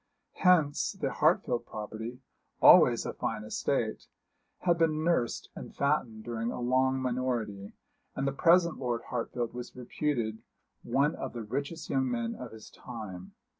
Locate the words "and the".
8.15-8.31